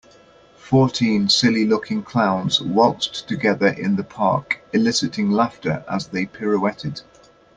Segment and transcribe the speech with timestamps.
[0.57, 7.01] Fourteen silly looking clowns waltzed together in the park eliciting laughter as they pirouetted.